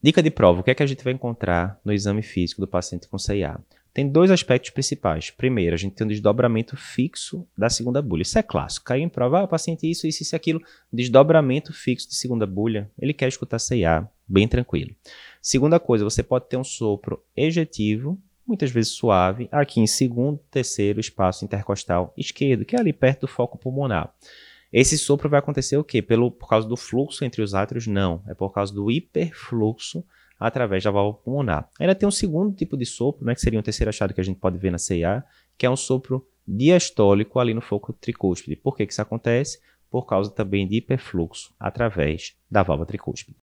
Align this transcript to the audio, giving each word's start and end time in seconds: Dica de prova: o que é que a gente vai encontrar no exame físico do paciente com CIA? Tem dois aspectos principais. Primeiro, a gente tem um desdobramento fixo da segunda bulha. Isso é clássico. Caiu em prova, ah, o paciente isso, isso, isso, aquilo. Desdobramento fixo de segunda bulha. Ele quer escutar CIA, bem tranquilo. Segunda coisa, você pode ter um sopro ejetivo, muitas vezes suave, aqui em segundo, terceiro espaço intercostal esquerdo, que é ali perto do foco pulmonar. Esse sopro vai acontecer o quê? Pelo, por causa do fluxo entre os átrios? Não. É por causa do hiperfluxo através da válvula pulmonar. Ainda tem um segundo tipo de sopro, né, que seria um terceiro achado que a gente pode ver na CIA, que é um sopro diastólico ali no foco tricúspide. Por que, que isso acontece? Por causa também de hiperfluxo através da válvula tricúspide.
Dica 0.00 0.22
de 0.22 0.30
prova: 0.30 0.60
o 0.60 0.62
que 0.62 0.70
é 0.70 0.74
que 0.74 0.82
a 0.82 0.86
gente 0.86 1.02
vai 1.02 1.12
encontrar 1.12 1.80
no 1.84 1.92
exame 1.92 2.22
físico 2.22 2.60
do 2.60 2.68
paciente 2.68 3.08
com 3.08 3.18
CIA? 3.18 3.58
Tem 3.92 4.08
dois 4.08 4.30
aspectos 4.30 4.70
principais. 4.70 5.30
Primeiro, 5.30 5.74
a 5.74 5.76
gente 5.76 5.94
tem 5.96 6.04
um 6.04 6.08
desdobramento 6.08 6.76
fixo 6.76 7.44
da 7.56 7.68
segunda 7.68 8.00
bulha. 8.00 8.22
Isso 8.22 8.38
é 8.38 8.42
clássico. 8.44 8.86
Caiu 8.86 9.02
em 9.02 9.08
prova, 9.08 9.40
ah, 9.40 9.44
o 9.44 9.48
paciente 9.48 9.90
isso, 9.90 10.06
isso, 10.06 10.22
isso, 10.22 10.36
aquilo. 10.36 10.62
Desdobramento 10.92 11.72
fixo 11.72 12.08
de 12.08 12.14
segunda 12.14 12.46
bulha. 12.46 12.88
Ele 12.96 13.12
quer 13.12 13.26
escutar 13.26 13.58
CIA, 13.58 14.08
bem 14.28 14.46
tranquilo. 14.46 14.94
Segunda 15.42 15.80
coisa, 15.80 16.04
você 16.04 16.22
pode 16.22 16.48
ter 16.48 16.56
um 16.56 16.62
sopro 16.62 17.20
ejetivo, 17.36 18.16
muitas 18.46 18.70
vezes 18.70 18.92
suave, 18.92 19.48
aqui 19.50 19.80
em 19.80 19.86
segundo, 19.86 20.38
terceiro 20.48 21.00
espaço 21.00 21.44
intercostal 21.44 22.14
esquerdo, 22.16 22.64
que 22.64 22.76
é 22.76 22.78
ali 22.78 22.92
perto 22.92 23.22
do 23.22 23.28
foco 23.28 23.58
pulmonar. 23.58 24.14
Esse 24.72 24.98
sopro 24.98 25.28
vai 25.28 25.38
acontecer 25.38 25.76
o 25.76 25.84
quê? 25.84 26.02
Pelo, 26.02 26.30
por 26.30 26.48
causa 26.48 26.68
do 26.68 26.76
fluxo 26.76 27.24
entre 27.24 27.42
os 27.42 27.54
átrios? 27.54 27.86
Não. 27.86 28.22
É 28.26 28.34
por 28.34 28.50
causa 28.50 28.72
do 28.72 28.90
hiperfluxo 28.90 30.04
através 30.38 30.84
da 30.84 30.90
válvula 30.90 31.22
pulmonar. 31.22 31.68
Ainda 31.80 31.94
tem 31.94 32.08
um 32.08 32.12
segundo 32.12 32.54
tipo 32.54 32.76
de 32.76 32.86
sopro, 32.86 33.24
né, 33.24 33.34
que 33.34 33.40
seria 33.40 33.58
um 33.58 33.62
terceiro 33.62 33.88
achado 33.88 34.14
que 34.14 34.20
a 34.20 34.24
gente 34.24 34.38
pode 34.38 34.56
ver 34.56 34.70
na 34.70 34.78
CIA, 34.78 35.24
que 35.56 35.66
é 35.66 35.70
um 35.70 35.76
sopro 35.76 36.24
diastólico 36.46 37.38
ali 37.38 37.52
no 37.52 37.60
foco 37.60 37.92
tricúspide. 37.92 38.56
Por 38.56 38.76
que, 38.76 38.86
que 38.86 38.92
isso 38.92 39.02
acontece? 39.02 39.58
Por 39.90 40.06
causa 40.06 40.30
também 40.30 40.66
de 40.66 40.76
hiperfluxo 40.76 41.52
através 41.58 42.36
da 42.50 42.62
válvula 42.62 42.86
tricúspide. 42.86 43.36